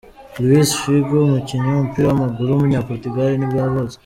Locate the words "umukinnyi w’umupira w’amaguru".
1.23-2.47